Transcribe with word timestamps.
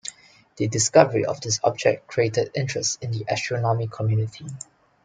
The 0.55 0.67
discovery 0.67 1.25
of 1.25 1.41
this 1.41 1.59
object 1.63 2.07
created 2.07 2.49
interest 2.55 3.03
in 3.03 3.11
the 3.11 3.23
astronomy 3.29 3.87
community. 3.87 4.47